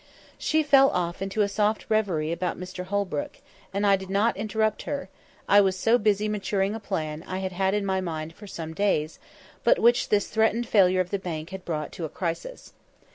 She 0.39 0.63
fell 0.63 0.89
off 0.89 1.21
into 1.21 1.43
a 1.43 1.47
soft 1.47 1.85
reverie 1.87 2.31
about 2.31 2.59
Mr 2.59 2.85
Holbrook, 2.85 3.33
and 3.71 3.85
I 3.85 3.95
did 3.95 4.09
not 4.09 4.35
interrupt 4.35 4.81
her, 4.81 5.09
I 5.47 5.61
was 5.61 5.77
so 5.77 5.99
busy 5.99 6.27
maturing 6.27 6.73
a 6.73 6.79
plan 6.79 7.23
I 7.27 7.37
had 7.37 7.51
had 7.51 7.75
in 7.75 7.85
my 7.85 8.01
mind 8.01 8.33
for 8.33 8.47
some 8.47 8.73
days, 8.73 9.19
but 9.63 9.77
which 9.77 10.09
this 10.09 10.25
threatened 10.25 10.67
failure 10.67 11.01
of 11.01 11.11
the 11.11 11.19
bank 11.19 11.51
had 11.51 11.65
brought 11.65 11.91
to 11.91 12.05
a 12.05 12.09
crisis. 12.09 12.73